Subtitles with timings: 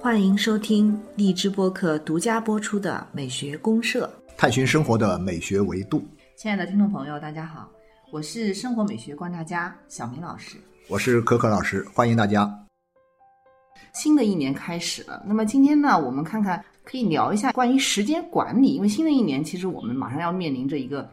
[0.00, 6.02] 欢迎收听荔枝播客独家播出的《美学公社》，探寻生活的美学维度。
[6.34, 7.68] 亲爱的听众朋友，大家好，
[8.10, 10.56] 我是生活美学观察家小明老师，
[10.88, 12.50] 我是可可老师，欢迎大家。
[13.92, 21.06] 新的一年开始了，那么今天呢，我们看看可以聊一下关于时间管理，因为新的一年其实我们马上要面临着一个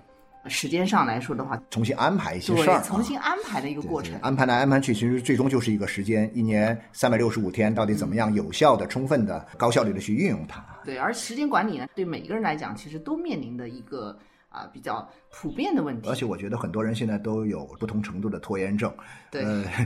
[0.48, 10.63] 时间上来说的话，重新安排一些事儿，重新安排的一个过程，安排来安排去，其实最终就是一个时间，一年三百六十五天，到底怎么样有效的、充分的、高效率的去运用它？
[10.84, 14.17] 对，而时间管理呢，对每一个人来讲，其实都面临的一个
[14.50, 16.09] 啊比较普遍的问题。
[16.09, 18.94] 而且我觉得很多人现在都有不同程度的拖延症，
[19.31, 19.44] 对，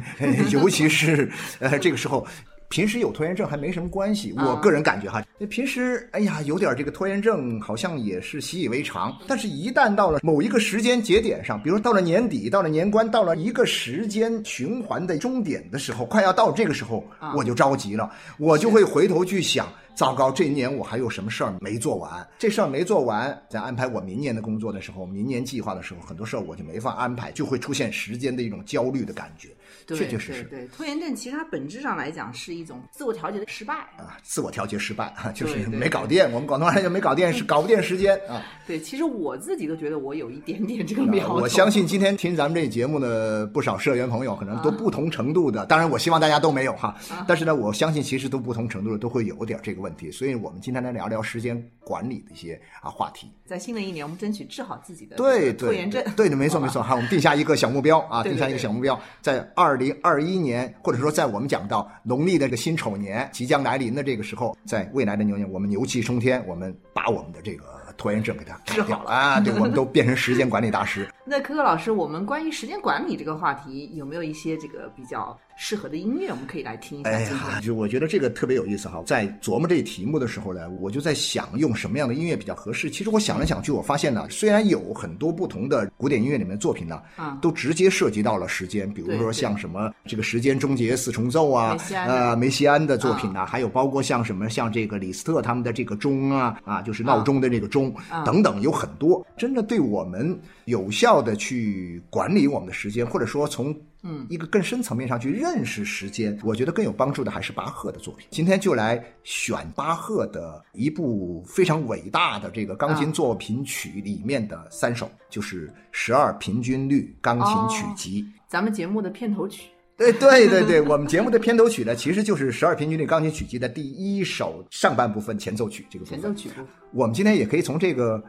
[0.52, 2.26] 尤其是呃这个时候。
[2.70, 17.04] 平时有拖延症还没什么关系，我个人感觉哈，平时哎呀有点这个拖延症好像也是习以为常，但是一旦到了某一个时间节点上，比如到了年底，到了年关，到了一个时间循环的终点的时候，快要到这个时候，
[17.36, 19.68] 我就着急了，我就会回头去想。
[20.00, 22.26] 糟糕，这一年我还有什么事儿没做完？
[22.38, 29.50] 这事儿没做完，在安排我明年的工作的时候，明年计划的时候，很多事儿我就没法安排，就会出现时间的一种焦虑的感觉。
[29.90, 36.24] 确确实实，对拖延症，其实它本质上来讲是一种自我调节的失败啊，自我调节失败啊，就是没搞定。
[36.32, 38.42] 我们广东话叫，没搞定是搞不定时间啊。
[38.68, 41.36] 对，其实我自己都觉得我有一点点这个苗头。
[41.40, 46.96] 我相信今天听咱们这节目的不少社员朋友，可能都不同程度的，当然我希望大家都没有哈，
[47.28, 53.32] 但是呢，我相信其实都不同程度的都会有点这个问题，所以我们今天来聊聊时间管理的一些啊话题。
[53.46, 56.04] 在新的一年，我们争取治好自己的对拖延症。
[56.16, 67.80] 对的，没错没错哈，我们定下一个小目标啊，定下一个小目标，在二零二一年，或者说在我们讲到农历的这个辛丑年即将来临的这个时候，在未来的牛年，我们牛气冲天，我们把我们的这个。
[67.98, 69.40] 拖延症给它治好了啊！
[69.42, 71.06] 对，我们都变成时间管理大师。
[71.26, 77.10] 那可可老师，我们关于时间管理这个话题，有没有一些这个比较适合的音乐，我们可以来听一下？
[77.10, 79.04] 哎呀，就我觉得这个特别有意思哈。
[79.06, 82.90] 在琢磨这题目的时候呢，我就在想用什么样的音乐比较合适。
[82.90, 91.76] 其实我想来想去，我发现呢，虽然有很多不同的古典音乐里面作品呢，啊，都直接涉及到了时间，比如说像什么这个时间终结四重奏啊，
[92.08, 97.94] 呃，梅西安的作品啊，还有包括像什么像这个李斯特他们的这个钟啊，啊，就是闹钟的这个钟。
[98.24, 108.28] 等等，有很多真的对我们有效的去管理我们的时间，或者说从嗯一个更深层面上去认识时间，我觉得更有帮助的还是巴赫的作品。
[108.32, 119.70] 今天就来选巴赫的一部非常伟大的这个钢琴作品曲里面的三首，就是十二平均律钢琴曲集，咱们节目的片头曲。
[119.98, 125.86] 对对对对， 我们节目的片头曲呢，其实就是十二平均律钢琴曲集的第一首上半部分前奏曲。
[125.90, 128.24] 这个部分前奏曲部分，我们今天也可以从这个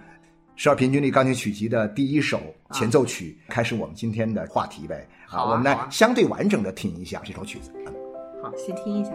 [0.57, 2.41] 十二平均律钢琴曲集的第一首
[2.73, 5.07] 前奏曲开始我们今天的话题呗。
[5.27, 7.73] 好，我们来相对完整的听一下这首曲子。
[8.43, 9.13] 好，先听一下。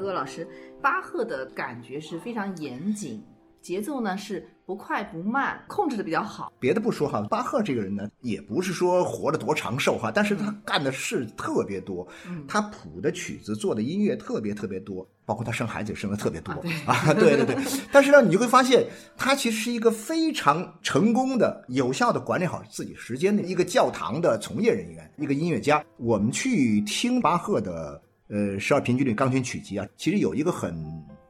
[0.00, 0.48] 可可老师，
[0.80, 3.22] 巴赫的感觉是非常严谨、
[3.60, 6.50] 节奏呢是不快不慢，控制的比较好。
[6.58, 12.08] 别的不说哈，巴赫这个人呢，也不是说活得多长寿哈，但是他干的事特别多，
[12.48, 16.52] 他谱的曲子做的音乐特别特别多，包括他生孩子也生的特别多
[16.86, 17.56] 啊，对对对。
[17.92, 18.86] 但是呢，你就会发现
[19.18, 25.84] 他其实是一个非常成功的、有效的管理好自己时间的一个教堂的从业人员，一个音乐家。
[25.98, 28.00] 我们去听巴赫的
[28.30, 30.74] 呃十二平均律钢琴曲集啊，其实有一个很。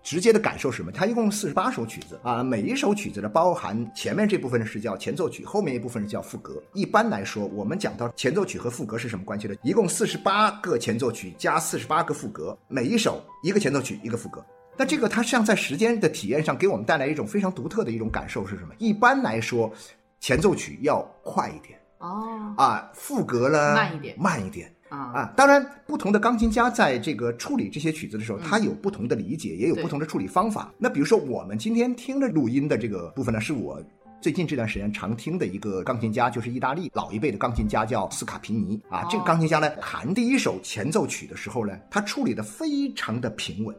[0.02, 0.90] 直接的感受是什么？
[0.90, 6.54] 它一共四十八首曲子啊，每一首曲子呢包含前面这部分是叫前奏曲，后面一部分是叫副歌。
[6.72, 9.54] 一般来说，我们讲到前奏曲和副歌是什么关系呢？
[9.62, 14.42] 一共四十八个前奏曲加四十八个副歌，每一首一个前奏曲一个副歌。
[14.74, 18.74] 那这个它实际上在时间的体验上给我们带来一种非常独特的一种感受是什么？
[18.78, 19.70] 一般来说，
[20.18, 24.74] 前奏曲要快一点哦，啊，副歌呢慢一点，慢一点。
[24.90, 25.32] 啊啊！
[25.36, 30.72] 当然，不同的钢琴家在这个处理这些曲子的时候，他有不同的理解，也有不同的处理方法。
[30.76, 33.82] 那比如说，我们今天听的录音的这个部分呢，是我
[34.20, 39.06] 最近这段时间常听的一个钢琴家，就是意大利老一辈的钢琴家，叫斯卡皮尼啊。
[39.08, 43.74] 这个钢琴家呢，弹第一首前奏曲的时候呢，他处理的非常的平稳。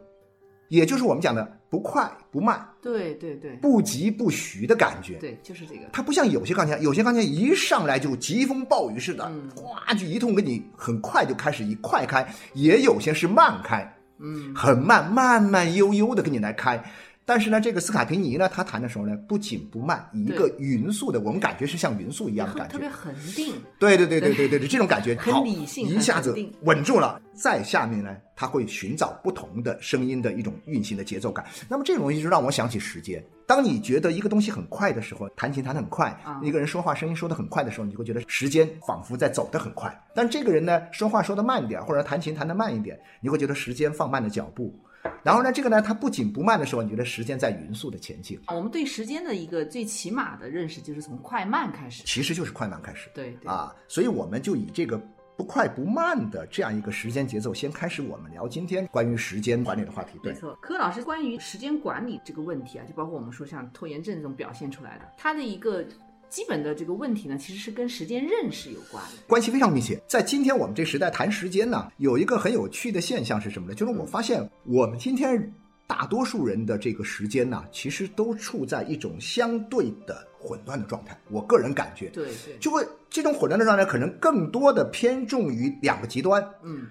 [0.71, 5.81] 也就是我们讲的不快不慢，对对对，不急不徐的感觉，对，就是这个。
[5.91, 16.81] 它不像有些钢琴，有些钢琴一上来就疾风暴雨似的，哗就一通给你很快就开始一快开，也有些是慢开，嗯，很慢，慢慢悠悠的给你来开。
[17.25, 23.53] 但是呢，这个斯卡皮尼呢，他弹的时候呢，不紧不慢，以一个匀速的，我们感觉是像匀速一样的感觉，特别恒定。
[23.79, 27.21] 对对对对对对对，这种感觉 很理性，一下子稳住了。
[27.33, 31.45] 再下面呢，他会寻找不同的声音的一种运行的节奏感。
[31.69, 33.23] 那么这种东西就让我想起时间。
[33.47, 39.95] 当你觉得一个东西很快的时候，弹琴弹得很快，一个人说话声音说得很快的时候，你会觉得时间仿佛在走得很快。
[40.13, 44.77] 但这个人呢，说话说得慢一点，或者弹琴弹得慢一点，你会觉得时间放慢了脚步。
[45.23, 48.39] 然后呢，这个呢，它不紧不慢的时候，你觉得时间在匀速的前进。
[48.47, 52.03] 我们对时间的一个最起码的认识，就是从快慢开始。
[52.05, 53.09] 其实就是快慢开始。
[53.13, 54.99] 对啊，所以我们就以这个
[55.37, 60.19] 不快不慢的这样一个时间节奏，先开始我们聊今天关于时间管理的话题。
[60.23, 65.85] 对没错，柯老师关于时间管理这个问题啊，就包括我们说像拖延症这种表现出来的，它的一个。
[66.31, 70.01] 基本的这个问题呢，其实是跟时间认识有关，关系非常密切。
[70.07, 73.75] 在今天我们这时代谈时间呢，有一个很有趣的现象是什么呢？
[73.75, 75.53] 就是我发现我们今天
[75.85, 81.19] 大多数人的这个时间呢，其实都处在一种相对的混乱的状态。
[81.29, 86.41] 我个人感觉，对对，就会这种混乱的状态可能更多的偏重于两个极端。
[86.63, 86.87] 嗯，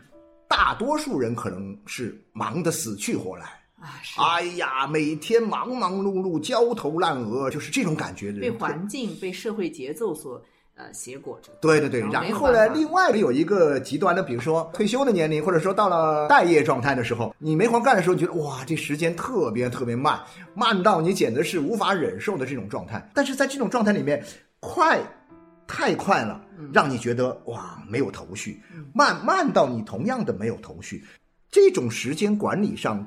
[0.49, 3.59] 大多数人可能是忙得死去活来。
[3.81, 8.31] 啊，哎呀，每天忙忙碌碌、焦头烂额，就是这种感觉。
[8.33, 10.41] 被环境、被社会节奏所
[10.75, 11.51] 呃挟裹着。
[11.63, 20.21] 对对对，然后呢，另外有一个极端的，比如说退休的年龄，或者说到了待业状态的时候，你没活干的时候，觉得哇，这时间特别特别慢，
[20.55, 23.11] 慢到你简直是无法忍受的这种状态。
[23.15, 24.23] 但是在这种状态里面，
[24.61, 25.01] 快
[25.67, 26.39] 太快了，
[26.71, 28.61] 让你觉得哇没有头绪；
[28.93, 31.03] 慢慢到你同样的没有头绪。
[31.51, 33.03] 这种时间管理上。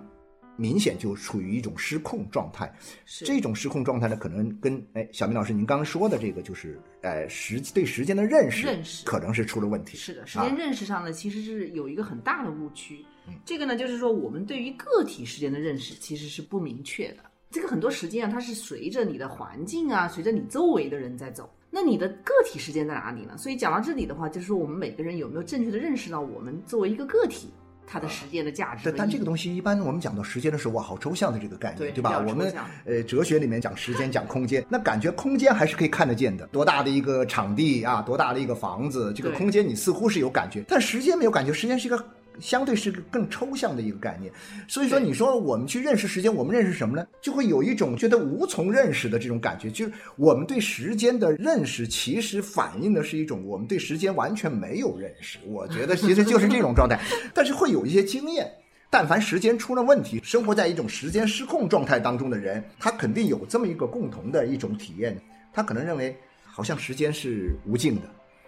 [0.55, 2.71] 明显就处于一种失控状态，
[3.05, 9.97] 这种失控状态呢，可能跟哎，小明老师您刚刚说的这个，就是呃时对时间的认识，认识可能是出了问题。
[9.97, 13.03] 是的，时间认识上呢，其实是有一个很大的误区。
[13.45, 17.23] 这个呢，就是说我们对于个体时间的认识其实是不明确的。
[17.49, 21.49] 这个很多时间啊，它是随着你的环境啊，随着你周围的人在走。
[21.69, 23.35] 那你的个体时间在哪里呢？
[23.37, 27.47] 所以讲到这里的话，就是说我们每个人有没有正确的认识到我们作为一个个体。
[27.85, 32.19] 它的时间的价值，但但这个东西一般我们讲到时间的时候，哇，好抽象的这个概念，对吧？
[32.19, 32.53] 我们
[32.85, 42.03] 呃哲学里面讲时间讲空间，那感觉空间还是可以看得见的，多大的一个场地啊，多大的一个房子，这个空间你似乎是有感觉，但时间没有感觉，时间是一个。
[42.39, 44.31] 相对是个更抽象的一个概念，
[44.67, 47.05] 所以说你说我们去认识时间，我们认识什么呢？
[47.21, 55.37] 就会有一种觉得无从认识的这种感觉，就是我们对时间的认识其实反映的是一种我们对时间完全没有认识。
[55.45, 56.99] 我觉得其实就是这种状态，
[57.33, 58.51] 但是会有一些经验。
[58.89, 65.19] 但凡时间出了问题，生活在一种时间失控状态当中的人，他肯定有这么一个共同的一种体验，
[65.51, 68.01] 他可能认为好像时间是无尽的，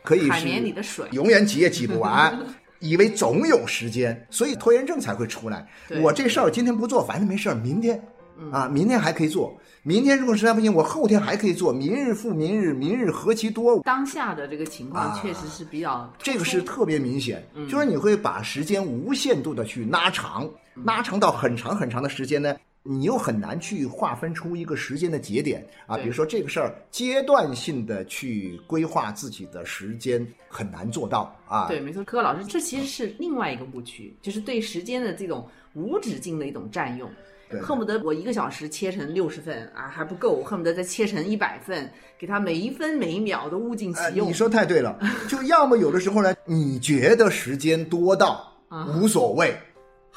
[0.04, 2.38] 可以是里的水，永远挤也挤不完。
[2.88, 5.68] 以为总有时间，所以拖延症才会出来。
[6.01, 8.00] 我这事儿今天不做，反正没事儿，明天
[8.51, 9.56] 啊，明天还可以做。
[9.82, 11.72] 明天如果实在不行，我后天还可以做。
[11.72, 13.80] 明日复明日，明日何其多。
[13.82, 20.50] 当下的这个情况确实是比较，这个是特别明显，就是你会把时间无限度的去拉长，
[20.84, 22.56] 拉长到很长很长的时间呢。
[22.88, 31.68] 你又很难去划分出一个时间的节点啊，比如说这个事儿阶段性的去规划自己的时间很难做到啊。
[31.68, 37.10] 对，没错，柯老师，这其实是另外一个误区，就是对时间的这种无止境的一种占用。
[37.62, 41.89] 恨不得我一个小时切成六十份啊还不够，恨不得再切成一百份，
[42.20, 44.27] 给他每一分每一秒都物尽其用。
[44.27, 45.00] 你说太对了，
[45.30, 48.51] 就要么有的时候呢，你觉得时间多到
[49.00, 49.56] 无所谓，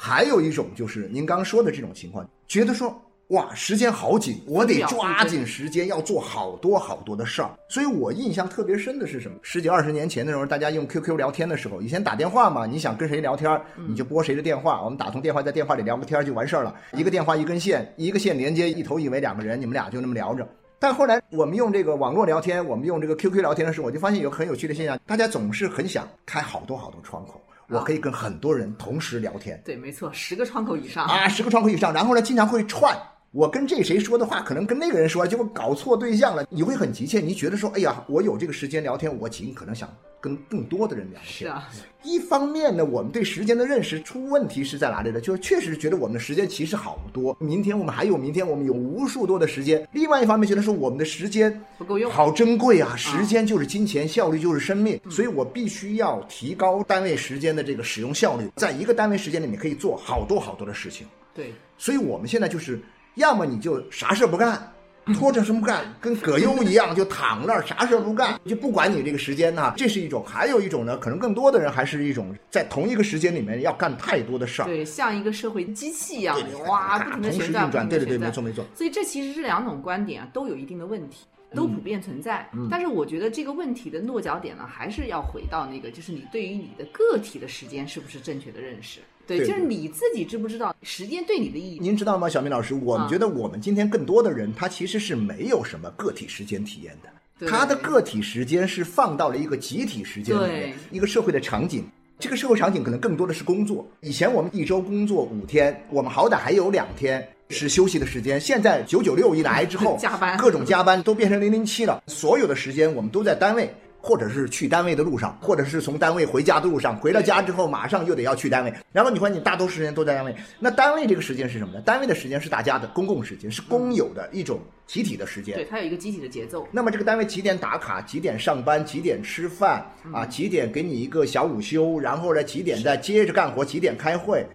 [0.01, 2.97] 还有一种就是您刚说的这种情况，觉得说。
[3.29, 7.51] 哇，时间好紧，我得抓紧时间，要做好多好多的事儿。
[7.69, 9.37] 所以我印象特别深的是什么？
[9.43, 16.73] 十几二十年前的时候，大家用 QQ 聊天的时候，以前打电话嘛，你想跟谁聊天，你就拨谁的电话，我们打通电话，在电话里聊个天就完事儿了。
[16.93, 20.49] 一个电话一根线，一个线连接一头一尾两个人，你们俩就那么聊着。
[20.79, 27.39] 但后来我们用这个网络聊天，我们用这个 QQ 聊天的时候，我就发现有很有趣的现象，大家总是很想开好多好多窗口，
[27.69, 29.61] 我可以跟很多人同时聊天。
[29.63, 32.97] 对，没错，十个窗口以上啊，十个窗口以上，然后呢，经常会串。
[33.31, 36.43] 我跟这谁说的话，可能跟那个人说，结果搞错对象了。
[36.49, 39.87] 你会很急切，你觉得说，哎呀，我有这个时间聊天，我尽可能想
[40.19, 41.31] 跟更多的人聊天。
[41.31, 41.69] 是啊，
[42.01, 45.21] 一方面呢，我们对时间的认识出问题是在哪里呢？
[45.21, 49.87] 就是确实觉得我们的时间其实好多，明天我们还有明天，我们有无数多的时间。
[49.93, 52.95] 另外一方面，觉得说我们的时间不够用，好珍贵啊！
[52.95, 61.05] 时间就是金钱，效率就是生命，所以我必须要提高单位时间的这个使用效率，在一个单位时间里面可以做好多好多的事情。
[61.35, 62.81] 对，所以我们现在就是。
[63.15, 64.71] 要么你就啥事不干，
[65.13, 69.73] 拖着什么不干，跟葛优一样就躺那儿啥事不干，就不管你这个时间呢。
[69.75, 76.37] 这是一种，还有一种呢，可能更多的人还是一种在同一个时间里面要干太多的事儿，对，像一个社会机器一样，
[76.67, 78.63] 哇，不停的旋转，对对对，没错没错。
[78.75, 81.25] 所以这其实是两种观点啊，都有一定的问题，
[81.55, 82.47] 都普遍存在。
[82.69, 88.99] 但是我觉得这个问题的落脚点呢，还是要回到那个，就是你对于你的个体的时间是不是正确的认识。
[89.37, 91.79] 对，就是你自己知不知道时间对你的意义？
[91.79, 92.73] 您知道吗，小明老师？
[92.73, 101.85] 我们觉得我们今天更多的人，他其实是没有什么个体时间体验的，他的个体时间是放到了一个集体时间里面，一个社会的场景。
[102.17, 103.87] 这个社会场景可能更多的是工作。
[104.01, 108.37] 以前我们一周工作五天，我们好歹还有两天是休息的时间。
[108.37, 113.73] 现在九九六一来之后， 加班各种加班都变成零零七了，所有的时间我们都在单位。
[114.01, 120.35] 或者是去单位的路上，或者是从单位回家的路上，回了家之后马上又得要去单位，然后你发现你大多时间都在单位。
[120.59, 121.81] 那单位这个时间是什么呢？
[121.81, 125.55] 单位的时间是大家的公共时间，是公有的一种集体的时间。
[125.55, 126.67] 对，它有一个集体的节奏。
[126.71, 128.01] 那么这个单位几点打卡？
[128.01, 128.83] 几点上班？
[128.83, 129.85] 几点吃饭？
[130.13, 131.99] 啊，几点给你一个小午休？
[131.99, 133.65] 然后呢，几点再接着干活？
[133.65, 134.45] 几点开会？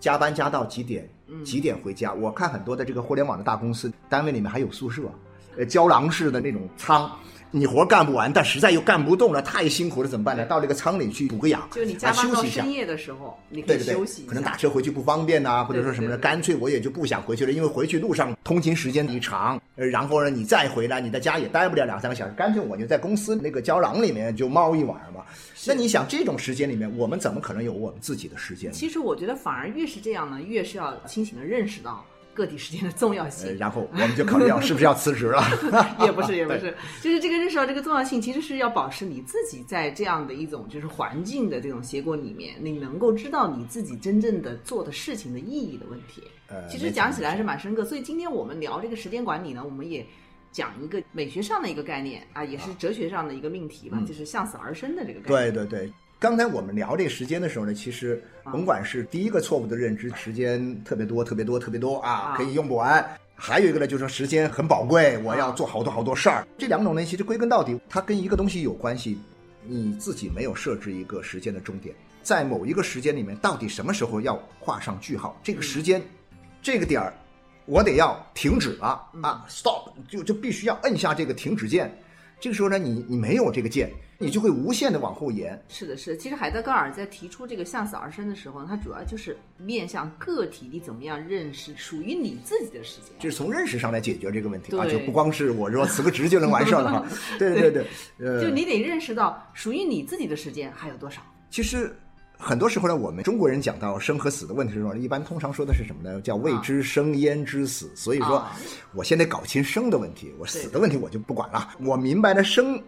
[0.00, 1.08] 加班加到几点？
[1.44, 2.12] 几点回家？
[2.12, 5.02] 我看很多的这个互联网的大公司，单位里面还有宿舍，
[5.56, 7.10] 呃，胶囊式的那种舱。
[7.56, 10.44] 你活干不完，但实在又干不动了，太辛苦了，怎么办呢？
[10.46, 14.24] 到这个仓里去补个氧，就你加班到深夜的时候，你可以休息。
[14.26, 25.24] 可能打车回去不方便呐，或者说什么的，干脆我也就不想回去了，因为回去路上通勤时间一长，然后呢，你再回来，你在家也待不了两三个小时，干脆我就在公司那个胶囊里面就猫一晚上吧。
[25.64, 28.72] 那你想，这种时间里面，我们怎么可能有我们自己的时间？
[28.72, 32.04] 其实我觉得，反而越是这样呢，越是要清醒的认识到。
[32.34, 35.42] 个体时间的重要性，然后我们就考虑要是不是要辞职了，
[36.04, 46.22] 也不是也不是，就是这个认识到这个重要性，其实是要保持你自己在这样的一种就是环境的这种结果里面，你能够知道你自己真正的做的事情的意义的问题。
[46.48, 50.04] 呃，其实讲起来是蛮深刻，所以今天我们聊这个时间管理呢，我们也
[50.52, 55.52] 讲一个美学上的一个概念啊，也是哲学上的一个命题嘛，就是向死而生的这个概念。
[55.52, 55.92] 对对对。
[56.18, 63.02] 刚才我们聊这个时间的时候呢，其实甭管是第一个错误的认知，时间特别多、特别多、特别多啊，可以用不完；
[63.34, 66.46] 还有一个呢，就是说时间很宝贵，我要做好多好多事儿。
[66.56, 69.18] 这两种呢，其实归根到底，它跟一个东西有关系，
[69.66, 75.38] 你自己没有设置一个时间的终点，在某一个时间里面，到底什么时候要画上句号？
[75.42, 76.00] 这个时间，
[76.62, 77.12] 这个点儿，
[77.66, 81.94] 我得要停止了啊，stop，就就必须要摁下这个停止键。
[82.40, 83.90] 这个时候呢，你你没有这个键。
[84.18, 85.60] 你就会无限的往后延。
[85.68, 86.16] 是的，是的。
[86.16, 97.06] 其实海德格尔在提出这个向死而生的时候，他主要就是面向个体，你怎么样认识属于你自己的时间，就是从认识上来解决这个问题啊，就不光是我说辞个职就能完事儿了哈。
[97.38, 97.86] 对对对，
[98.18, 101.20] 呃，就你得认识到属于你自己的时间还有多少。
[101.50, 101.94] 其实
[102.36, 106.20] 很多时候呢，我们中国人讲到生和死的问题的时候，一般通常说的是什么呢？
[106.20, 107.90] 叫未知生焉知死。
[107.94, 108.44] 所以说，
[108.94, 111.74] 我先得搞清生的问题，我死的问题我就不管了。
[111.80, 112.80] 我明白了生。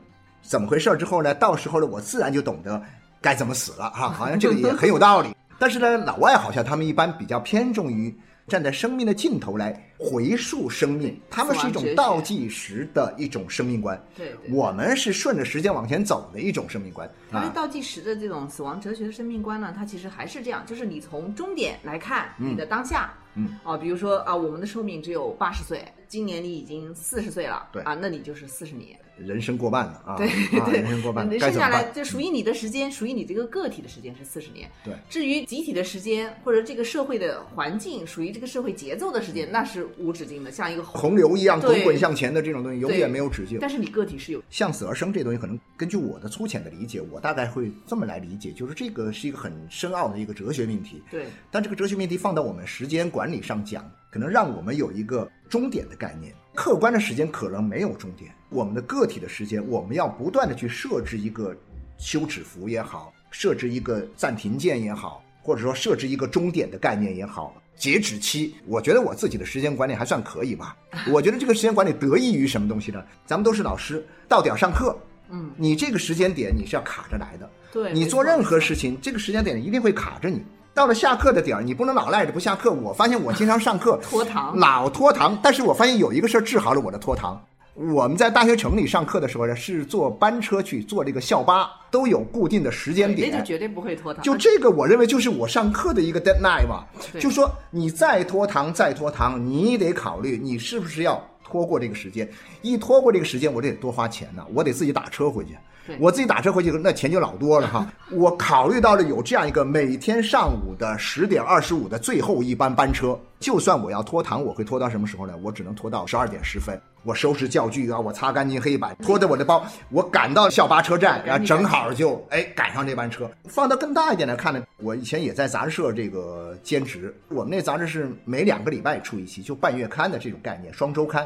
[0.46, 1.34] 怎么回事儿之后呢？
[1.34, 2.80] 到时候呢，我自然就懂得
[3.20, 4.08] 该怎么死了哈。
[4.14, 5.34] 好像这个也很有道理。
[5.58, 8.14] 但是呢，老外好像他们一般比较偏重于
[8.46, 14.00] 站在生命的尽头来回溯生命，他们是一种倒计时的一种生命观。
[14.14, 17.10] 对，我们是顺着时间往前走的一种生命观。
[17.32, 23.12] 因为倒计时的这种死亡哲学的生命观呢，它其实还是这样，就是你从终点来看你的当下。
[23.34, 25.84] 嗯，啊，比如说啊，我们的寿命只有八十岁。
[26.06, 28.96] 今年你已经四十岁了，对啊，那你就是四十年。
[29.18, 30.16] 人生过半了啊！
[30.16, 30.28] 对
[30.64, 34.70] 对，人生过半，剩下来就属于你的时间，属于你这个个体的时间是四十年。
[34.84, 43.58] 对，至于集体的时间或者这个社会的环境，属于这个社会节奏的时间，那是无止境的，像一个洪流一样滚滚向前的这种东西，永远没有止境。
[43.60, 51.02] 但是你个体是有向死而生这东西，可能根据我的粗浅的理解，我大概会这么来理解，就是这个是一个很深奥的一个哲学命题。
[51.10, 56.34] 对，但这个哲学命题放到我们时间管理上讲，可能让我们有一个终点的概念。
[56.54, 61.54] 客观的时间可能没有终点，我们的个体的时间，我们要不断的去设置一个
[61.98, 70.76] 休止符也好，设置一个暂停键也好，或者说设置一个终点的概念也好，截止期，我觉得我自己的时间管理还算可以吧。
[71.10, 73.02] 我觉得这个时间管理得益于什么东西呢？
[73.26, 74.96] 咱们都是老师，到点上课，
[75.28, 80.42] 嗯，你这个时间点你是要卡着来的，对，你做任何事情，这个时间点一定会卡着你。
[80.72, 82.70] 到了下课的点儿，你不能老赖着不下课。
[82.70, 85.38] 我发现我经常上课 拖堂，老拖堂。
[85.42, 87.42] 但是我发现有一个事儿治好了我的拖堂。
[87.76, 94.24] 我们在大学城里上课的时候呢，是坐班车去，坐这个校巴，都有固定的时间点，那就绝对不会拖堂。
[94.24, 96.86] 就这个，我认为就是我上课的一个 deadline 嘛。
[97.20, 102.26] 就说你再拖堂，再拖堂，你得考虑你是不是要拖过这个时间。
[102.62, 105.54] 一拖过这个时间，我得多花钱呢，我得自己打车回去。
[106.00, 107.86] 我自己打车回去，那钱就老多了哈。
[108.10, 115.34] 我考虑到了有这样一个每天上午的十点二十五的最后一班班车，就算我要拖堂，我会拖到什么时候呢？
[115.42, 116.80] 我只能拖到十二点十分。
[117.06, 123.30] 我收拾教具啊，我擦干净黑板，拖着我的包，我赶到校巴车站，然后正好就哎赶上这班车。
[123.44, 131.24] 放到更大一点来看呢，我以前也在杂志社这个兼职，我们那杂志是每两个礼拜出一期，就半月刊的这种概念，双周刊。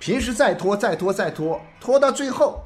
[0.00, 2.60] 平时再拖 再拖再拖，拖到最后。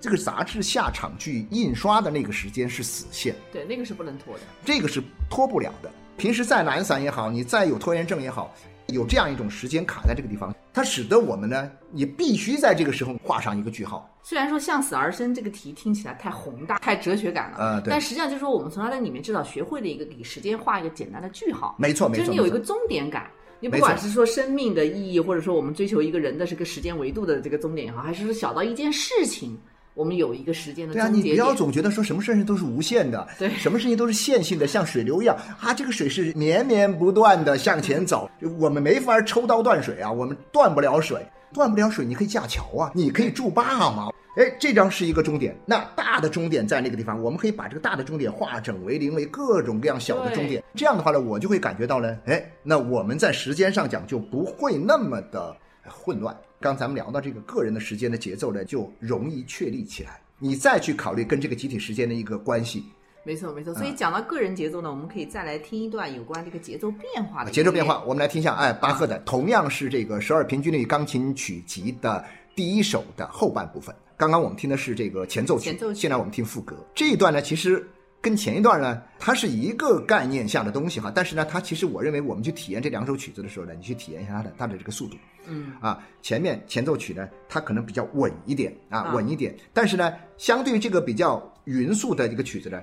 [0.00, 5.88] 这个杂志下场去印刷的那个时间是死线，对，那个是不能拖的，这个是拖不了的。
[6.16, 8.52] 平时再懒散也好，你再有拖延症也好，
[8.88, 14.08] 有这样一种时间卡在这个地方，它使得我们呢，也必须在这个时候画上一个句号。
[14.22, 21.74] 虽然说向死而生这个题听起来太宏大、太哲学感了，呃，对，但实际上就是说我们从它的里面至少学会了一个给时间画一个简单的句号。
[21.78, 23.28] 没错，没错，就是你有一个终点感。
[23.60, 29.56] 你不管是说生命的意义，或者说我们追求一个人的这个时间维度的这个终点也好，还是说小到一件事情。
[29.94, 35.36] 我们有一个时间的对啊，你不要总觉得说什么事情都是无限的，对，什么事情都是线性的，像水流一样。
[35.60, 55.54] 啊，这个水是绵绵不断的向前走，我们没法抽刀断水啊，我们断不了水，断不了水，你可以架桥啊，你可以筑坝嘛，哎，这张是一个终点，那大的终点在那个地方，我们可以把这个大的终点化整为零，为各种各样小的终点，这样的话呢，我就会感觉到呢，哎，那我们在时间上讲就不会那么的
[55.86, 56.34] 混乱。
[56.62, 60.20] 刚咱们聊到这个个人的时间的节奏呢，就容易确立起来。
[60.38, 62.84] 你再去考虑跟这个集体时间的一个关系，
[63.24, 63.74] 没错没错。
[63.74, 68.02] 所以讲到个人节奏呢，我们可以再来听一段有关这个节奏变化的节奏变化。
[68.06, 73.94] 我们来听一下，哎，巴赫的同样是这个十二平均律钢琴曲集的第一首的后半部分。
[74.16, 76.76] 刚刚我们听的是这个前奏曲，现在我们听副歌。
[76.94, 77.84] 这一段呢，其实。
[78.20, 85.72] 跟前一段呢，它是一个概念下的东西哈，但是呢，它其实我认为我们去体验这两首曲子的时候呢，你去体验一下它的它的这个速度，嗯。
[85.80, 92.80] 啊，前面前奏曲呢，它可能比较稳一点啊，稳一点，但是呢，相对于这个比较匀速的一个曲子呢，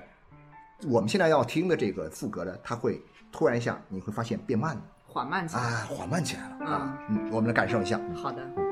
[0.86, 3.00] 我们现在要听的这个副歌呢，它会
[3.32, 5.62] 突然一下你会发现变慢了，缓慢起来。
[5.62, 8.69] 啊，缓慢起来了啊，嗯，我们来感受一下，好的。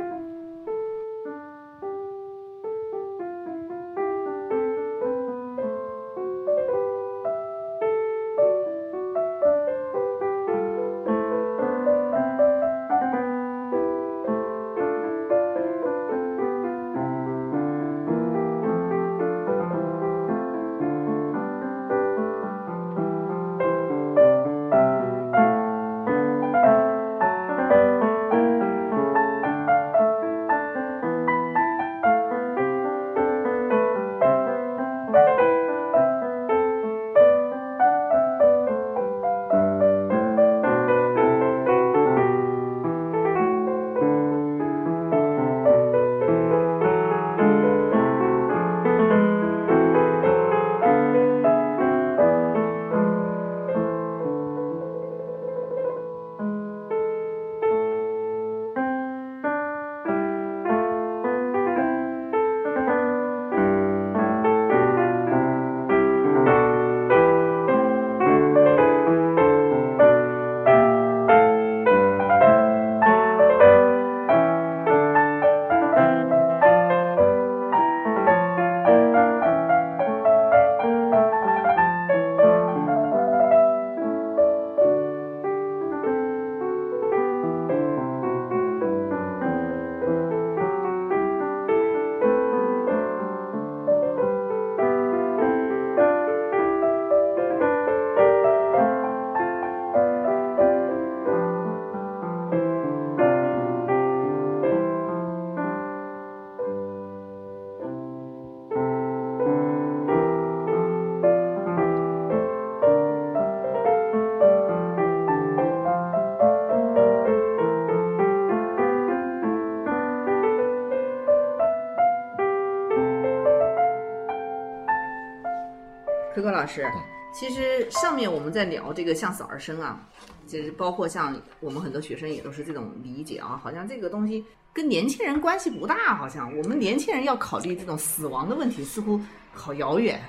[126.69, 126.87] 师，
[127.33, 130.07] 其实上面我们在聊这个向死而生啊，
[130.47, 139.21] 其实包括像我们很多学生也都是这种理解啊，好像这个东西跟年轻人关系不大，好像我们年轻人要考虑这种死亡的问题，似乎
[139.53, 140.21] 好遥远。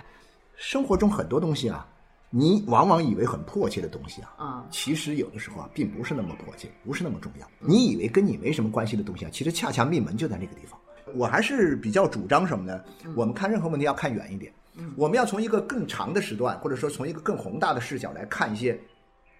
[0.55, 1.87] 生活中很多东西啊，
[2.29, 7.47] 你往往以为很迫切的东西啊，啊，其实有的时候啊，并不是那么迫切，不是那么重要。
[7.59, 10.79] 你以为跟你没什么关系的东西啊，其实恰恰命门就在那个地方。
[11.15, 12.83] 我还是比较主张什么呢？
[13.15, 14.53] 我们看任何问题要看远一点，
[14.95, 18.79] 我们要从一个更长的时段，或者说从一个更宏大的视角来看一些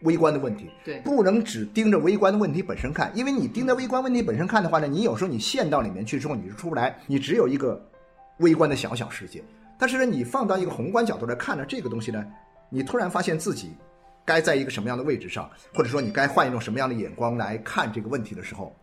[0.02, 0.70] 微观的问题。
[0.84, 7.82] 对，不能只盯着微观的问题本身看，因为你盯着微观问题本身看的话呢，你有时候你陷到里面去之后你是出不来，你只有一个
[8.40, 9.44] 微观的小小世界。
[9.78, 12.26] 但是呢，你放到一个宏观角度来看呢，这个东西呢，
[12.70, 13.72] 你突然发现自己
[14.26, 18.76] 该在一个什么样的位置上，或者说你该换一种什么样的眼光来看这个问题的时候，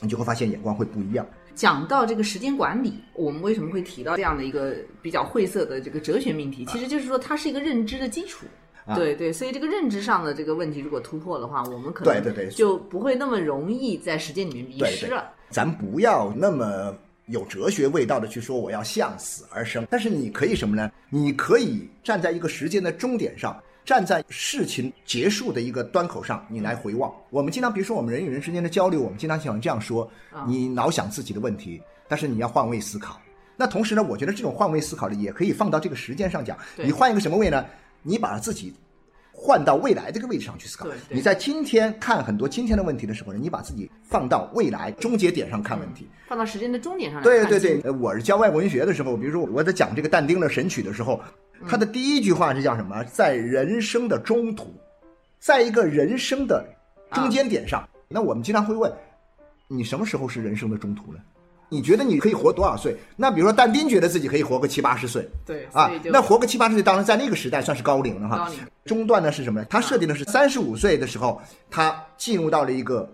[0.00, 1.26] 你就会发现眼光会不一样。
[1.54, 6.64] 讲到这个时间管理，我们为什么会提到这样的一个比较晦涩的这个哲学命题？
[6.66, 8.46] 其实就是说，它是一个认知的基础。
[8.94, 15.30] 对对，所以这个认知上的这个问题，如果突破的话，我们可能就不会那么容易在时间里面迷失了。
[15.50, 16.96] 咱不要那么。
[17.26, 20.90] 有哲学味道的去说我要向死而生，但是你可以什么呢？
[21.08, 27.12] 你可以站在一个时间的终点上，站在事情结束的一个端口上，你来回望。
[27.30, 30.10] 我们经常，比如说我们人与人之间的交流，我们经常喜欢这样说：
[30.46, 33.20] 你老想自己的问题，但是你要换位思考。
[33.56, 36.56] 那同时呢，我觉得这种换位思考呢，也可以放到这个时间上讲。
[36.76, 37.64] 你换一个什么位呢？
[38.02, 38.74] 你把自己。
[39.34, 40.86] 换到未来这个位置上去思考。
[41.08, 47.20] 你在今天看很多今天的问题的时候呢，你把自己放到未来终结点上看问题，放到时间的终点上。
[47.22, 51.18] 对对对，我是教外国文学的时候，比如说我在讲这个但丁的《神曲》的时候，
[51.68, 53.02] 他的第一句话是叫什么？
[53.04, 54.74] 在人生的中途，
[55.38, 56.64] 在一个人生的
[57.12, 57.88] 中间点上。
[58.08, 58.92] 那我们经常会问，
[59.68, 61.18] 你什么时候是人生的中途呢？
[61.68, 62.94] 你觉得你可以活多少岁？
[63.16, 68.50] 那比如说但丁觉得自己可以活个七八十岁，对啊，那活个七八十岁，当然在那个时代算是高龄了哈。
[68.84, 69.64] 中段呢是什么？
[69.64, 73.10] 他设定的是三十五岁的时候，他进入到了一个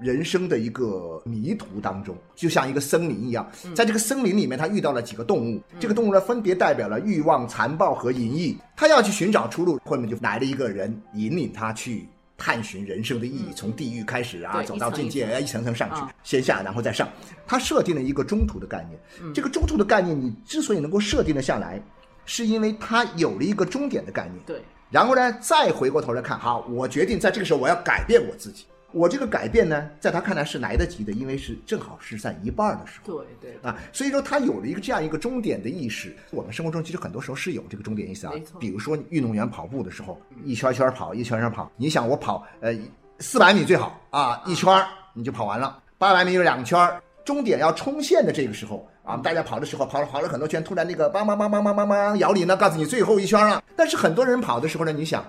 [0.00, 12.08] 人生的一个迷途当中，就像一个森林一样，在这个森林里面，他遇到了几个动物，这个动物呢分别代表了欲望、残暴和淫逸，他要去寻找出路，后面就来了一个人引领他去。
[12.40, 17.08] 探寻人生的意义，从地狱开始啊，走到境界，一层层上去，先下然后再上。
[17.48, 19.34] 他设定了一个中途的概念。
[19.34, 21.82] 这个中途的概念，你之所以能够设定的下来，
[22.26, 24.40] 是因为他有了一个终点的概念。
[24.46, 24.62] 对。
[24.88, 28.66] 然后呢，再回过头来看，好，我决定在这个时候我要改变我自己。
[28.90, 33.18] 我这个改变呢，在他看来是来得及的，因为是正好是在一半的时候。
[33.18, 36.16] 对对啊，所以说他有了一个这样一个终点的意识。
[36.30, 38.32] 我们生活中其实很多时候是有这个终点意识啊。
[38.58, 41.70] 比如说运动员跑步的时候，一圈圈跑，一圈圈跑。
[41.76, 42.74] 你想我跑呃
[43.18, 45.82] 四百米最好啊，一圈你就跑完了。
[45.98, 46.90] 八百米有两圈，
[47.26, 53.62] 终点要冲线的这个时候啊，大家跑的时候跑了跑了很多圈，突然那个梆梆梆梆梆梆梆摇铃呢，告诉你最后一圈了。
[53.76, 55.22] 但是很多人跑的时候呢，你想。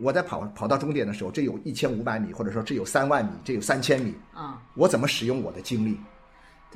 [0.00, 4.60] 我在跑跑到终点的时候，这有一千五百米，或者说这有三万米，这有三千米啊！
[4.74, 5.98] 我怎么使用我的精力？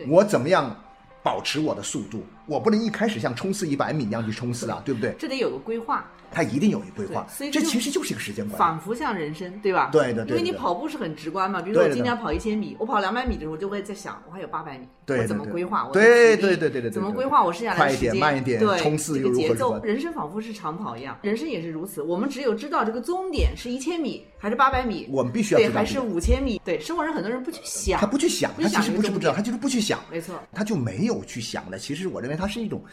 [0.08, 0.74] 我怎么样
[1.22, 2.24] 保持我的速度？
[2.46, 5.14] 我不能一开始像冲刺一百米那样去冲刺啊，对不对？
[5.18, 6.04] 这得有个规划。
[6.32, 9.90] 他一定有一个规划，所以这其实就是一个时间仿佛像人生，对吧？
[9.92, 11.62] 对的，因为你跑步是很直观嘛。
[11.62, 15.88] 比如说我今天要跑一千米，我跑两百米的时候，我就会在想，我还有八百米，我怎么规划？
[15.92, 18.10] 对对对对对，怎么规划我剩下的时间？
[18.18, 19.46] 快一点，慢一点，冲刺又如何？
[19.46, 22.02] 节奏，人生仿佛是长跑一样，人生也是如此。
[22.02, 26.60] 我们只有知道这个终点是一千米还是八百米，我们必须要对，还是五千米？
[26.64, 31.78] 对，生活人很多人不去想，他不去想，他其实不是不知道，他就是不去想，没错，他就没有去想的。
[31.78, 32.84] 其实我认为它是一种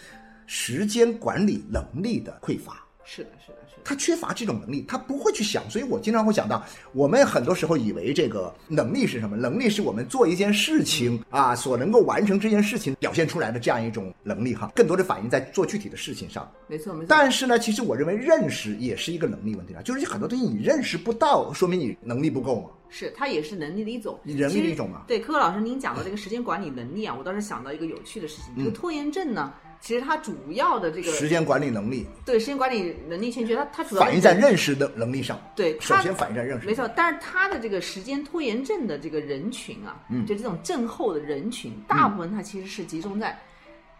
[0.45, 2.80] 时间管理能力的匮乏。
[3.03, 3.57] 是的，是的。
[3.69, 9.35] 是的他缺乏这种能力，他不会去想，所以我经常会想到，我们很多时候以为这个能力是什么？
[9.35, 16.49] 能力是我们做一件事情啊，所能够完成这件事情表现出来的这样一种能力哈，更多的反映在做具体的事情上。
[16.67, 17.07] 没错，没错。
[17.09, 22.69] 但是呢，其实我认为认识也是一个能力问题啊，就是很多东西你认识不到，说明你能力不够嘛。
[22.89, 25.05] 是，它也是能力的一种，能力的一种嘛。
[25.07, 29.51] 对，柯老师您讲的这个时间管理能力啊，我倒是想到一个有趣的事情，这个拖延症呢。
[29.81, 35.41] 其实他主要的这个时间管理能力，对时间管理能力欠缺，他他主要反映在认识的能力上。
[35.55, 36.67] 对，首先反映在认识。
[36.67, 43.35] 没错，但是他的这个时间拖延症的这个人群啊，嗯，就这种症候的人群，大部分他其实是集中在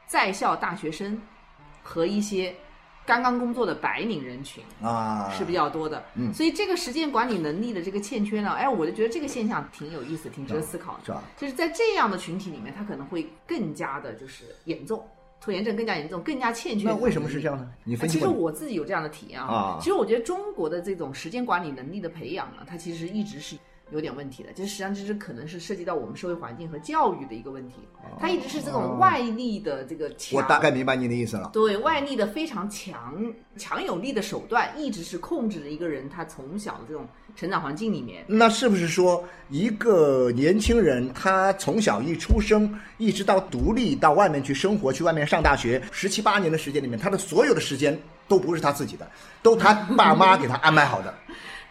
[0.06, 1.20] 在校大学生
[1.82, 2.54] 和一些
[3.04, 6.06] 刚刚工作的白领人群啊是比较多的。
[6.14, 11.06] 嗯，所以这个时间管理能力的这个欠缺呢，哎，我就觉得这个现象挺有意思，挺值得思考的。
[11.06, 11.24] 是吧？
[11.36, 15.04] 就是在这样的群体里面，他可能会更加的就是严重。
[15.42, 16.88] 拖延症更加严重，更加欠缺。
[16.88, 17.68] 那为什么是这样呢？
[17.84, 19.80] 你分析其实我自己有这样的体验啊。
[19.80, 23.58] 其实我觉得中国的这种时间管理能力的培养呢，它其实一直是
[23.92, 27.76] 有点问题的，这实际上这是可能是涉及到我们社会环境和教育的一个问题。
[28.20, 31.50] 它一直是这种外力的这个强，我大概明白您的意思了。
[31.54, 38.24] 对外力的非常强强有力的手段，一直是控制着一个人他从小的这种成长环境里面。
[38.28, 49.10] 那是不是说一个年轻人他从小一出生，一直到独立到外面去生活，去外面上大学，十七八年的时间里面，他的所有的时间都不是他自己的，
[49.44, 51.14] 都他爸妈给他安排好的。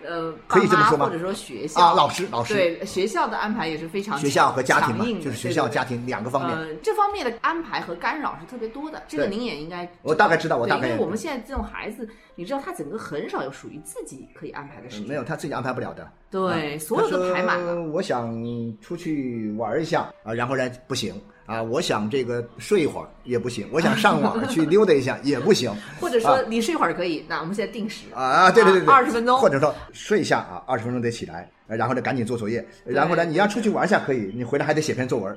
[0.07, 1.07] 呃，可以这么说吗？
[1.07, 6.57] 或者说学校啊，老师，老师，对学校的安排也是非常学校和家庭嘛，就是学校、家庭两个方面。
[6.57, 9.91] 呃，这方面的安排和干扰是特别多的，这个您也应该。
[10.03, 10.89] 我大概知道，我大概。
[10.89, 12.09] 因为我们现在这种孩子，
[12.41, 16.11] 你知道他整个很少有属于自己可以安排的事情，没有他自己安排不了的。
[16.31, 17.83] 对，所有都排满了。
[17.83, 18.35] 我想
[18.81, 21.15] 出去玩一下啊，然后呢不行。
[21.45, 35.37] 啊，我想这个睡一会儿也不行，我想上网 去溜达一下也不行，或者说你睡一会儿可以，那我们现在定时啊啊，对对对对，二十分钟，或者说睡一下啊，二十分钟得起来，然后呢赶紧做作业，然后呢你要出去玩一下可以，你回来还得写篇作文，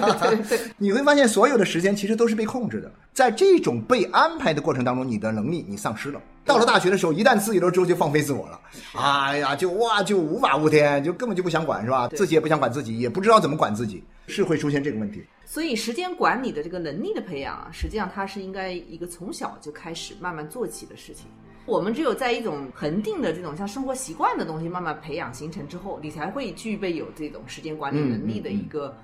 [0.78, 6.20] 你会发现所有的时间其实都是被控制的，在这种被安排的过程当中，你的能力你丧失了。
[6.44, 8.60] 到了大学的时候，一旦自由了之后就放飞自我了，
[8.94, 12.06] 哎呀，就哇就无法无天，就根本就不想管是吧？
[12.08, 15.24] 自己也不想管自己，也不知道怎么管自己，是会出现这个问题。
[15.44, 21.26] 所以时间管理的这个能力的培养啊，实际上它是应该一个从小就开始慢慢做起的事情。
[21.66, 28.96] 我们只有在一种恒定的这种像生活习惯的东西慢慢培养形成之后，你才会具备有这种时间管理能力的一个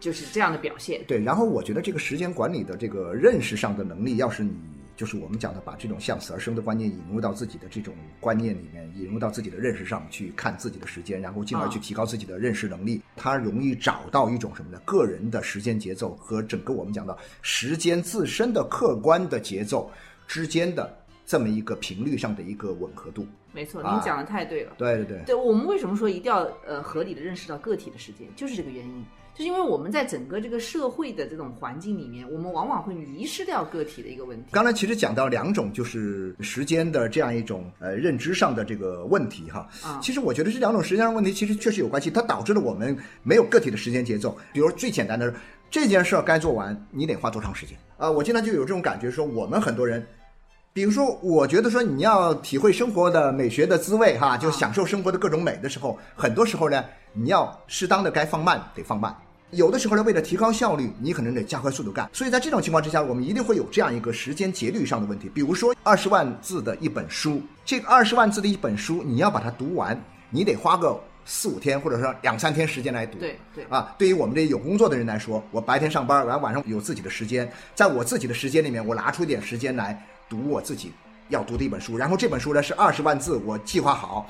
[0.00, 1.02] 就是这样的表现。
[1.06, 4.52] 对，然后我觉得这个时间管理的这个认识上的能力，要是你。
[4.96, 13.00] 就是我们讲的，把这种向死而生的观念引入到自己的这种观念里面，引入到自己的认识上去看自己的时间，然后进而去提高自己的认识能力。
[13.16, 14.78] 它容易找到一种什么呢？
[14.84, 19.90] 个人的时间节奏和整个我们讲的时间自身的客观的节奏
[20.26, 20.94] 之间的
[21.30, 23.24] 这么一个频率上的一个吻合度。
[23.52, 24.72] 没错，您讲的太对了。
[24.76, 25.22] 对对对。
[25.26, 29.04] 对我们为什么说一定要呃合理的认识到个体的时间，就是这个原因。
[29.32, 34.48] 就是因为我们在整个这个社会的这种环境里面，我们往往会迷失掉个体的一个问题。
[34.50, 39.68] 刚才其实讲到两种，就是时间的这样一种呃认知上的这个问题哈。
[39.84, 44.36] 啊，其实我觉得这两种时间上问题其实确实有关系，它导致了我们没有个体的时间节奏。
[44.52, 45.32] 比如最简单的
[45.70, 48.10] 这件事儿该做完，你得花多长时间啊？
[48.10, 50.04] 我经常就有这种感觉，说我们很多人，
[50.72, 59.12] 比如说我觉得说你要体会生活的美学的滋味哈，就享受生活的各种美的时候，很多时候呢，你要适当的该放慢得放慢。
[59.50, 62.08] 有的时候呢，为了提高效率，你可能得加快速度干。
[62.12, 65.28] 所以在这种情况之下，我们一定会有这样一个时间节律上的问题。
[65.34, 73.18] 比如说，二十万字的一本书，这个二十万字的一本书，你要把它读完，你得花个四五天，或者说两三天时间来读。
[73.18, 73.64] 对对。
[73.68, 80.00] 啊，对于我们这有工作的人来说，我白天上班，完晚上有自己的时间，在我自己的时间里面，我拿出一点时间来
[80.30, 80.90] 读我自己
[81.28, 81.98] 要读的一本书。
[81.98, 84.26] 然后这本书呢是二十万字，我计划好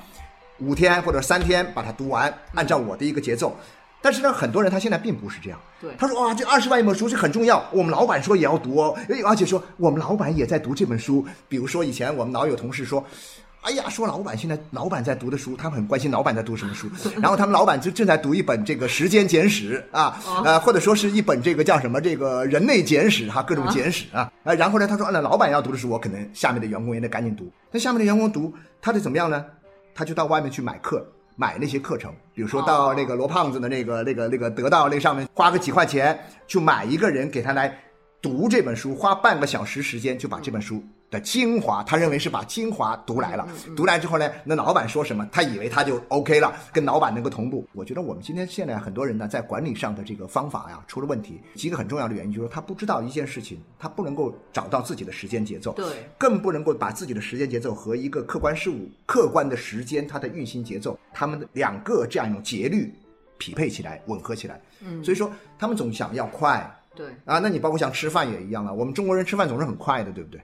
[0.59, 3.55] 五天或者三天把它读完，按照我的一个节奏。
[4.03, 5.59] 但是呢，很多人他现在并不是这样。
[5.79, 11.23] 对，他说啊，这二十万一本书是很重要，我们老板说也要读哦，而且说我们老板也在读这本书。
[11.47, 13.05] 比如说以前我们老有同事说，
[13.61, 16.89] 哎呀，说老板现在老板在读的书，他们很关心老板在读什么书。
[17.21, 24.31] 然后他们老板就正在读一本这个《时间简史》啊，呃，或者说是一本这个叫什么这个人类简史哈，各种简史啊。
[24.43, 27.51] 呃，然后呢，他说那老板要读的书，我可能下面的员工也得赶紧读。
[27.71, 29.45] 那下面的员工读，他得怎么样呢？
[29.93, 31.05] 他就到外面去买课。
[31.37, 37.75] 买那些课程，比如说到那个罗胖子的那个、那个、那个得到那上面花个几块钱，就买一个人给他来
[38.21, 40.83] 读这本书，花半个小时时间就把这本书。
[41.11, 43.45] 的精华，他认为是把精华读来了，
[43.75, 47.67] 读来之后呢，那老板说什么，他以为他就 OK 了，跟老板能够同步。
[47.73, 55.85] 我觉得我们今天现在很多人呢，在管理上的这个方法呀出了问题，几个很重要的原因就是他不知道一件事情，他不能够找到自己的时间节奏，对，
[56.17, 62.89] 更不能够把自己的时间节奏和一个客观事物、客观的时间它的运行节奏，他们的两个这样一种节律
[63.37, 64.61] 匹配起来、吻合起来。
[64.79, 70.41] 嗯，所以说他们总想要快，对啊，那你包括像吃饭也一样了，我们中国人吃饭总是很快的，对不对？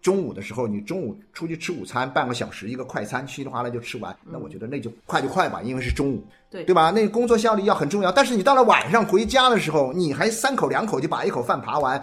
[0.00, 4.16] 中午的时候，你中午出去吃午餐，半个小时一个快餐，稀里哗啦就吃完。
[4.24, 6.90] 那我觉得那就快就快吧，因为是中午，对对吧？
[6.90, 8.12] 那工作效率要很重要。
[8.12, 12.02] 但是你到了晚上回家的时候，你还三口两口就把一口饭扒完。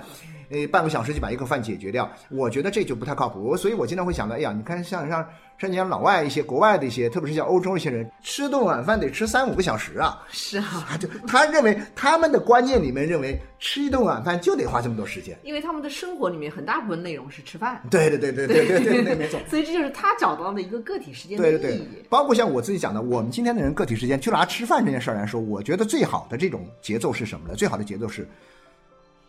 [0.49, 3.55] 诶，半个小时就把一个饭解决掉，我觉得这就不太靠谱。
[3.57, 5.27] 所以我经常会想到，哎呀，你看像像
[5.57, 10.21] 像像老外一些国外的一些，特别是像欧洲一些人，吃顿晚饭得吃三五个小时啊。
[10.29, 17.81] 是啊，就他认为他们的观念里面认为吃一顿晚饭就得花这么多时间，因为他们的生活里面很大部分内容是吃饭。
[17.89, 19.39] 对对对对对对对对，没错。
[19.49, 22.03] 所以这就是他找到的一个个体时间的意义。
[22.09, 27.55] 包括像我自己讲的，我们今天的人个体时间，就拿吃饭这件事儿来说，我觉得最好的这种节奏是什么呢？
[27.55, 28.27] 最好的节奏是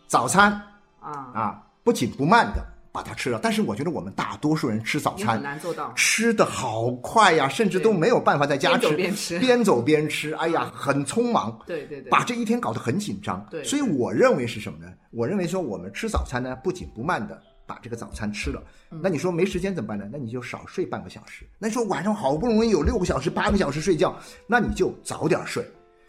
[0.07, 0.61] 早餐
[1.11, 1.63] 啊啊。
[1.83, 3.39] 不紧不慢的把它吃了。
[3.41, 13.45] 但是我觉得我们大多数人吃早餐很难做到，吃的好快呀，甚至都没有办法在家吃，边吃边走边吃，哎呀，很匆忙，对对对，把这一天搞得很紧张。
[13.49, 14.91] 对，所以我认为是什么呢？
[15.11, 18.61] 我认为说我们吃早餐呢，不紧不慢的把这个早餐吃了。
[18.89, 20.09] 那你说没时间怎么办呢？
[20.11, 21.47] 那你就少睡半个小时。
[21.57, 24.13] 那你说晚上好不容易有六个小时、八个小时睡觉，
[24.45, 25.65] 那你就早点睡。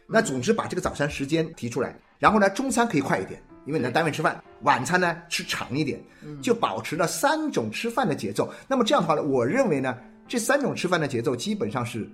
[0.08, 6.02] 那总之把这个早餐时间提出来，然后呢，中餐可以快一点，因为你在单位吃饭；晚餐呢吃长一点，
[6.42, 8.50] 就保持了三种吃饭的节奏。
[8.66, 12.10] 那么这样的话呢，我认为呢，这三种吃饭的节奏基本上是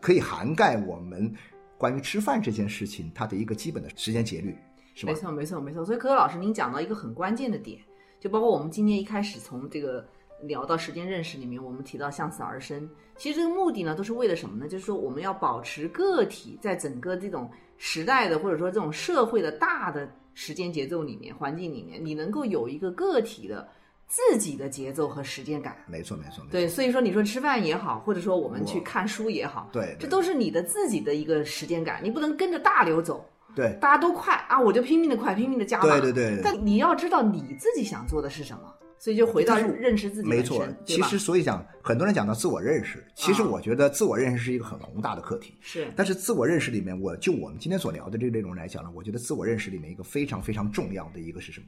[0.00, 1.32] 可以涵盖我们
[1.78, 4.54] 关于吃饭这件事情它的一个基本的时间节律，
[4.94, 5.12] 是吧？
[5.12, 5.84] 没错，没错，没错。
[5.84, 7.80] 所以可可老师，您讲到一个很关键的点，
[8.20, 10.06] 就包括我们今天一开始从这个。
[10.44, 14.66] 聊到时间认识里面，我们提到向死而生，其实这个目的呢，都是为了什么呢？
[14.66, 23.68] 就是说我们要保持个体在整个这种时代的或者说这种社会的大的时间节奏里面、环境里面，你能够有一个个体的
[24.06, 25.76] 自己的节奏和时间感。
[25.86, 26.66] 没错，没错，对。
[26.66, 33.24] 所以说，你说吃饭也好，或者说我们去看书也好，对，这都是你的自己的一个时间感，你不能跟着大流走。
[33.54, 36.00] 对，大家都快啊，我就拼命的快，拼命的加码。
[36.00, 36.40] 对对对。
[36.42, 38.74] 但你要知道你自己想做的是什么。
[39.00, 40.28] 所以就回到认识自己。
[40.28, 45.54] 没错，其实所以讲，很多人讲到自我认识，其实我觉得自我认识是一个很宏大的课题。
[45.62, 45.90] 是。
[45.96, 51.66] 但是自我认识里面，我就我们今天所聊的这个内容来讲呢，我觉得自我认识里面一个非常非常重要的一个是什么？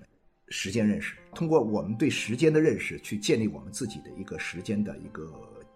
[0.49, 1.15] 时间认识。
[1.35, 5.33] 通过我们对时间的认识，去建立我们自己的一个时间的一个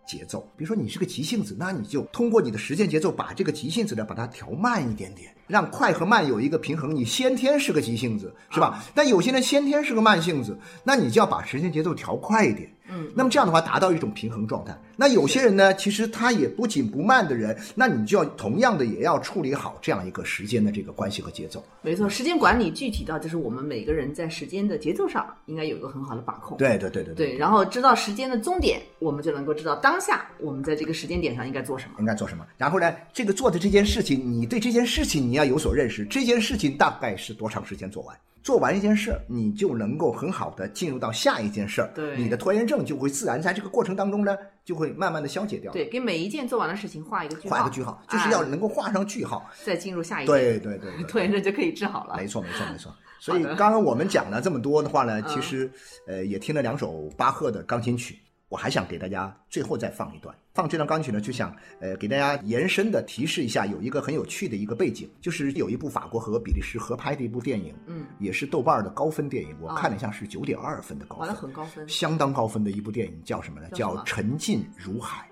[0.07, 0.47] 节奏。
[0.59, 5.35] 比如说你是个急性子，那你就通过你的时间节奏，把这个急性子呢，把它调慢一点点。
[5.47, 6.95] 让快和慢有一个平衡。
[6.95, 8.85] 你先天是个急性子，是吧？
[8.95, 12.71] 但有些人先天是个慢性子，那你就要把时间节奏调快一点。
[12.88, 14.77] 嗯，那么这样的话，达到一种平衡状态。
[14.96, 21.62] 那有些人呢，其实他也不紧不慢的人，那你就要同样的也要处理好这样一个时间的这个关系和节奏。
[21.83, 26.57] 没错，时间管理具体到就是我们每个人在时间的节奏上应该有一个很好的把控。
[26.57, 27.37] 对对对对对。
[27.37, 32.46] 然后知道时间的终点，我们就能够知道当下我们在这个时间点上应该做什么，应该做什么。
[32.57, 36.05] 然后呢，这个做的这件事情，你对这件事情你要有所认识。
[36.07, 38.16] 这件事情大概是多长时间做完？
[38.47, 41.91] 做完一件事，你就能够很好的进入到下一件事儿。
[41.93, 45.73] 对，你的拖延症就会自然在这个过程当中呢，就会慢慢的消解掉。
[45.73, 47.57] 对，给每一件做完的事情画一个句号。
[47.57, 50.27] 画一个句号，就是要能够画上句号，再进入下一。
[50.27, 52.15] 对对对， 拖延症就可以治好了。
[52.17, 52.95] 没错没错没错。
[53.19, 55.69] 所以刚刚我们讲了这么多的话呢，其实
[56.07, 58.17] 呃也听了两首巴赫的钢琴曲。
[58.49, 73.69] 我还想给大家最后再放一段，放这段钢琴呢，就想呃给大家延伸的提示一下，有一个很有趣的一个背景，就是有一部法国和比利时合拍的一部电影，嗯，也是豆瓣的高分电影，我看了一下是九点二分的高分，很高分，相当高分的一部电影，叫什么呢？
[73.71, 75.29] 叫《沉静如海》，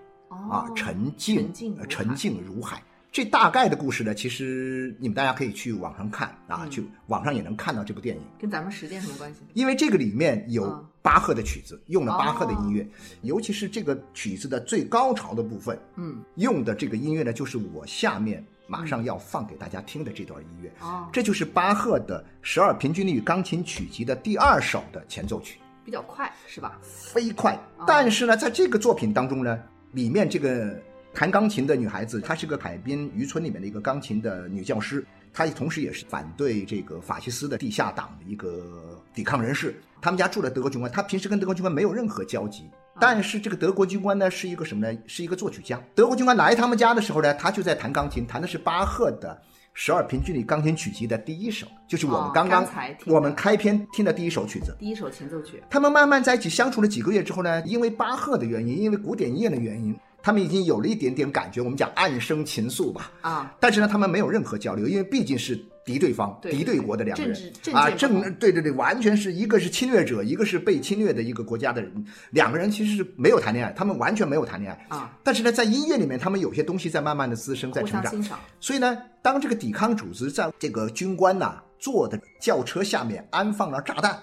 [0.50, 1.52] 啊，沉静，
[1.88, 2.82] 沉静如海。
[3.14, 8.22] 这大概的故事呢，其实你们大家可以去网上看啊，去网上也能看到这部电影。
[8.40, 9.42] 跟咱们时间什么关系？
[9.52, 12.84] 因为这个里面有巴赫的曲子，用了巴赫的音乐，
[13.22, 20.72] 尤其是这个曲子的最高潮的部分，嗯，用的这个音乐呢，就是我下面马上要放给大家听的这段音乐。
[20.80, 26.80] 哦，这就是巴赫的十二平均律钢琴曲集的第二首的前奏曲，比较快是吧？
[26.82, 27.56] 飞快。
[27.86, 29.56] 但是呢，在这个作品当中呢，
[29.92, 30.76] 里面这个。
[31.14, 39.80] 弹钢琴的女孩子，她是个海滨渔村里面的一个钢琴的女教师，她同时也是反对这个法西斯的地下党的一个抵抗人士。
[40.02, 42.68] 他们家住在德国军官，她平时跟德国军官没有任何交集。
[43.00, 44.98] 但是这个德国军官呢，是一个什么呢？
[45.06, 45.80] 是一个作曲家。
[45.94, 49.40] 德国军官来他们家的时候呢，他就在弹钢琴，弹的是巴赫的
[49.72, 52.66] 十二平均律钢琴曲集的第一首，就是我们刚刚
[53.06, 55.62] 我们开篇听的第一首曲子，第一首前奏曲。
[55.70, 59.96] 他们慢慢在一起相处了几个月之后呢，因为巴赫的原因，因为古典音乐的原因。
[60.24, 63.12] 他们已经有了一点点感觉，我们讲暗生情愫吧。
[63.20, 71.92] 啊，但是呢，他们没有任何交流，因为毕竟是敌对方、敌对国的两个人啊，正对对对，完全是一个是侵略者，一个是被侵略的一个国家的人，
[72.30, 75.14] 两个人其实是没有谈恋爱，他们完全没有谈恋爱啊。
[75.22, 78.40] 但是呢，在音乐里面，他们有些东西在慢慢的滋生，在成长。
[78.60, 84.18] 所以呢，当这个抵抗组织在这个军官呐坐的轿车下面安放了炸弹，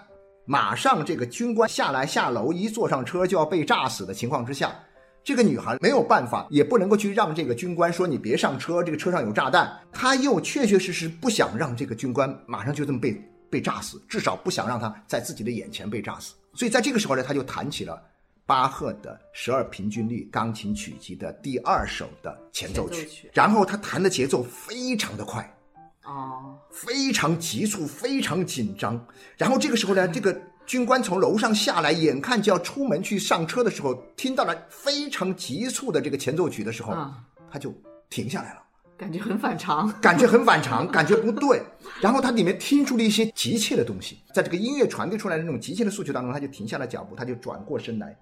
[0.46, 4.74] 马上这个军官下来下楼，一坐上车就要被炸死的情况之下。
[5.24, 9.72] 这个女孩没有办法，也不能够去让这个军官说你别上车，这个车上有炸弹。
[9.92, 16.34] 她又确确实实不想让这个军官马上就这么被被炸死，至少不想让他在自己的眼前被炸死。
[16.54, 18.02] 所以在这个时候呢，他就弹起了
[18.46, 25.56] 巴赫的十二平均律钢琴曲集的第二首的前奏曲，然后他弹的节奏非常的快，
[26.04, 29.00] 哦，非常急促，非常紧张。
[29.38, 30.36] 然后这个时候呢，这个。
[30.66, 36.96] 军官从楼上下来，眼看就要出门去上车的时候，听到了非常急促的这个前奏曲的时候，
[37.52, 37.74] 他就
[38.10, 38.62] 停下来了。
[38.98, 41.60] 感觉很反常，感觉很反常，感觉不对。
[42.00, 48.16] 然后他里面听出了一些急切的东西，在这个音乐传递出来的那种急切的诉求当中，他就停下了脚步，他就转过身来。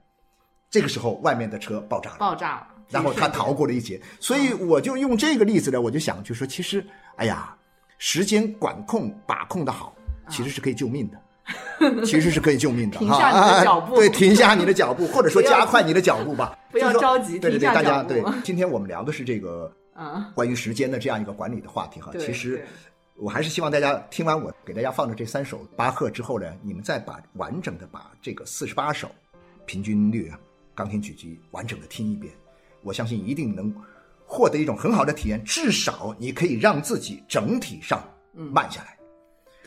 [0.69, 4.01] 这个时候，外面的车爆炸了，爆炸了，然后他逃过了一劫。
[4.21, 6.85] 所以我就用这个例子呢，我就想，就说其实，
[7.17, 7.53] 哎呀，
[7.97, 9.93] 时间管控把控的好，
[10.29, 11.21] 其实是可以救命的，
[12.05, 12.97] 其实是可以救命的。
[12.97, 16.57] 停下你的脚步，对，停下你的脚步， 或者说加快你的脚步吧。
[16.71, 18.23] 不要着急，对对对，大家对。
[18.43, 22.11] 今天我们聊的是这个啊， 关于时间的这样一个管理的话题哈。
[22.19, 22.65] 其实，
[23.15, 29.09] 我还是希望大家听完我给大家放的这三首巴赫之后呢，你们再把完整的把这个四十八首
[29.65, 30.31] 平均律。
[30.75, 32.33] 钢琴曲集完整的听一遍，
[32.83, 33.69] 我相信一定能
[34.25, 35.43] 获得一种很好的体验。
[35.43, 38.95] 至少你可以让自己整体上慢下来。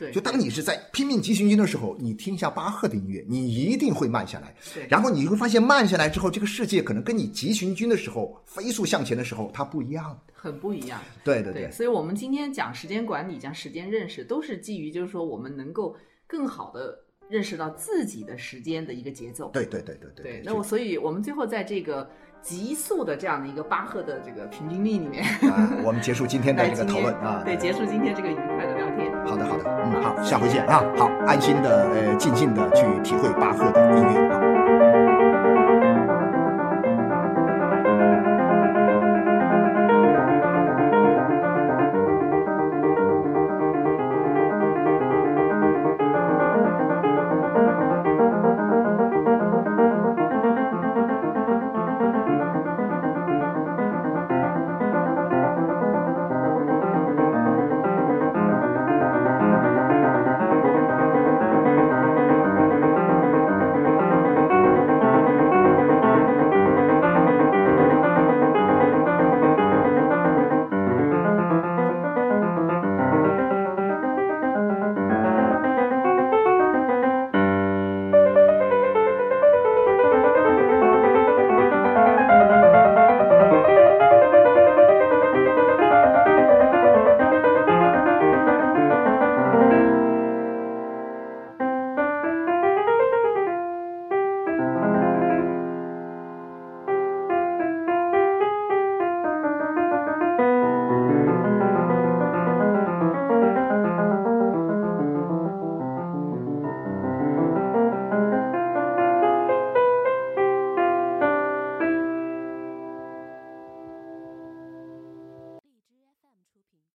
[0.03, 4.53] 对，就当你是在拼命急行军的时候，你听一下巴赫的音乐，你一定会慢下来。
[4.73, 10.99] 对，然后你会发现慢下来之后，这个世界可能跟你急行军的时候飞速向前的时候它不一样，很不一样。
[11.23, 15.95] 对对对，所以我们今天讲时间管理，讲时间认识，都是基于就是说我们能够
[16.27, 16.99] 更好的。
[17.29, 20.23] 认识到自己的时间的一个节奏，对对对对对。
[20.23, 22.07] 对，那我所以，我们最后在这个
[22.43, 25.25] 急速的这样的一个巴赫的这个平均力里面，
[25.83, 28.82] 我们结束今天的这个讨论 啊，对，结束今天这个愉快的。
[29.25, 34.52] 好的好的，嗯，好，下回见啊，好，安心的呃，静静的去体会巴赫的音乐啊。